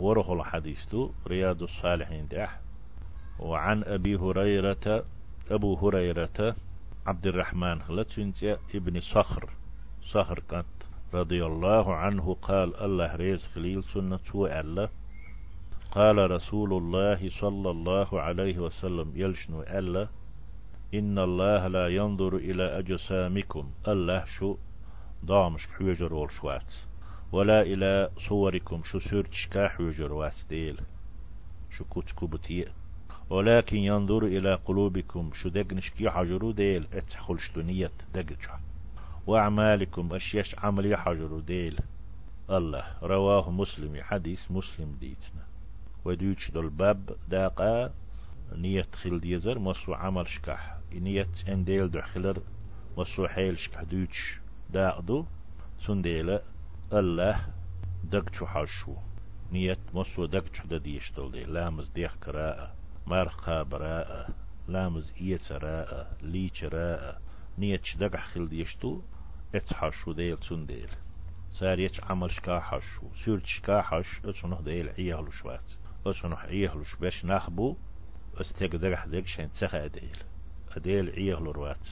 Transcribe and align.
ورخ 0.00 0.30
الحديث 0.30 0.96
رياض 1.26 1.62
الصالحين 1.62 2.28
دح 2.28 2.60
وعن 3.38 3.84
أبي 3.84 4.16
هريرة 4.16 5.04
أبو 5.50 5.74
هريرة 5.74 6.56
عبد 7.06 7.26
الرحمن 7.26 7.82
خلتشنت 7.82 8.58
ابن 8.74 9.00
صخر 9.00 9.50
صخر 10.02 10.38
كانت 10.50 10.66
رضي 11.14 11.46
الله 11.46 11.94
عنه 11.94 12.36
قال 12.42 12.76
الله 12.76 13.16
ريز 13.16 13.46
خليل 13.54 13.82
سنة 13.82 14.18
الله 14.34 14.88
قال 15.90 16.30
رسول 16.30 16.72
الله 16.72 17.30
صلى 17.40 17.70
الله 17.70 18.20
عليه 18.20 18.58
وسلم 18.58 19.12
يلشنو 19.14 19.62
ألا؟ 19.62 20.08
إن 20.94 21.18
الله 21.18 21.66
لا 21.66 21.88
ينظر 21.88 22.36
إلى 22.36 22.78
أجسامكم. 22.78 23.70
الله 23.88 24.24
شو؟ 24.24 24.56
ضامش 25.24 25.66
حوجر 25.66 26.14
والشوات. 26.14 26.72
ولا 27.32 27.62
إلى 27.62 28.10
صوركم 28.28 28.82
شو 28.82 28.98
سرتش 28.98 29.48
كا 29.48 29.68
حوجر 29.68 30.12
واتديل 30.12 30.80
شو 31.70 31.84
كتكو 31.84 32.26
بتيه 32.26 32.72
ولكن 33.30 33.76
ينظر 33.76 34.24
إلى 34.24 34.54
قلوبكم 34.54 35.30
شو 35.34 35.48
دقنش 35.48 35.90
كي 35.90 36.10
حجرو 36.10 36.50
ديل. 36.50 36.86
اتحخلش 36.92 37.56
نية 37.56 37.90
دقش 38.14 38.48
وأعمالكم 39.26 40.14
أشياش 40.14 40.58
عمل 40.58 40.92
يحجرو 40.92 41.40
ديل. 41.40 41.80
الله 42.50 42.84
رواه 43.02 43.50
مسلم 43.50 44.02
حديث 44.02 44.50
مسلم 44.50 44.96
ديتنا. 45.00 45.46
وديوش 46.04 46.50
دول 46.50 46.70
باب 46.70 47.16
داقا 47.28 47.92
نية 48.56 48.86
خل 48.92 49.20
ديزر 49.20 49.58
مصو 49.58 49.94
عمل 49.94 50.28
شكح 50.28 50.76
نية 50.92 51.28
إنديل 51.48 51.90
دو 51.90 52.00
خلر 52.00 52.42
مصو 52.98 53.28
حيل 53.28 53.58
شكح 53.58 53.82
دوش 53.82 54.40
داقدو. 54.70 55.26
سنديل 55.86 56.38
الله 56.92 57.40
دقشو 58.04 58.46
حشو 58.46 58.94
نية 59.52 59.78
مصو 59.94 60.26
دقشو 60.26 60.66
دا 60.68 60.78
ديشتول 60.78 61.32
دي 61.32 61.44
لامز 61.44 61.88
ديخ 61.88 62.16
كراء 62.16 62.76
مرخا 63.06 63.62
براء 63.62 64.30
لامز 64.68 65.12
إيت 65.20 65.52
راء 65.52 66.16
ليش 66.22 66.64
راء 66.64 67.20
نية 67.58 67.80
شدق 67.82 68.16
خل 68.16 68.48
ديشتو 68.48 69.02
اتحشو 69.54 70.12
ديل 70.12 70.38
سنديل 70.38 70.90
ساريت 71.50 72.04
عمل 72.04 72.30
شكا 72.30 72.60
حشو 72.60 73.14
سورت 73.24 73.46
شكا 73.46 73.82
حش 73.82 74.20
اتسنه 74.24 74.60
ديل 74.60 74.88
عيهلو 74.88 75.30
شوات 75.30 75.68
اتسنه 76.06 76.36
عيهلوش 76.36 76.96
باش 76.96 77.24
نخبو 77.24 77.76
استقدر 78.40 78.96
حدق 78.96 79.26
شين 79.26 79.52
تسخ 79.52 79.74
أديل 79.74 80.18
أديل 80.76 81.10
عيهلو 81.10 81.50
روات 81.50 81.88